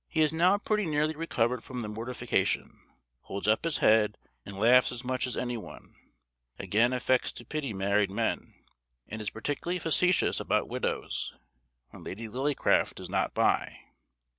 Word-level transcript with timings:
"]He 0.07 0.21
has 0.21 0.33
now 0.33 0.57
pretty 0.57 0.87
nearly 0.87 1.15
recovered 1.15 1.63
from 1.63 1.83
the 1.83 1.87
mortification; 1.87 2.79
holds 3.21 3.47
up 3.47 3.63
his 3.65 3.77
head, 3.77 4.17
and 4.47 4.57
laughs 4.57 4.91
as 4.91 5.03
much 5.03 5.27
as 5.27 5.37
any 5.37 5.57
one; 5.57 5.93
again 6.57 6.91
affects 6.91 7.31
to 7.33 7.45
pity 7.45 7.71
married 7.71 8.09
men, 8.09 8.55
and 9.07 9.21
is 9.21 9.29
particularly 9.29 9.77
facetious 9.77 10.39
about 10.39 10.67
widows, 10.67 11.35
when 11.91 12.03
Lady 12.03 12.27
Lillycraft 12.27 12.99
is 12.99 13.09
not 13.11 13.35
by. 13.35 13.77